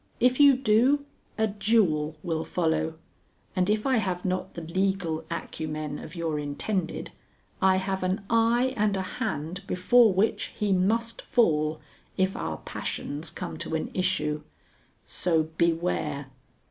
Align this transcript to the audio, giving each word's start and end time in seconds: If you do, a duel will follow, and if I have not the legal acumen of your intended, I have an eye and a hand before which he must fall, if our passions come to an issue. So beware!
If 0.19 0.39
you 0.39 0.57
do, 0.57 1.05
a 1.37 1.45
duel 1.45 2.17
will 2.23 2.43
follow, 2.43 2.95
and 3.55 3.69
if 3.69 3.85
I 3.85 3.97
have 3.97 4.25
not 4.25 4.55
the 4.55 4.63
legal 4.63 5.23
acumen 5.29 5.99
of 5.99 6.15
your 6.15 6.39
intended, 6.39 7.11
I 7.61 7.75
have 7.75 8.01
an 8.01 8.21
eye 8.27 8.73
and 8.75 8.97
a 8.97 9.03
hand 9.21 9.61
before 9.67 10.11
which 10.11 10.53
he 10.57 10.73
must 10.73 11.21
fall, 11.21 11.79
if 12.17 12.35
our 12.35 12.57
passions 12.65 13.29
come 13.29 13.59
to 13.59 13.75
an 13.75 13.91
issue. 13.93 14.41
So 15.05 15.43
beware! 15.59 16.31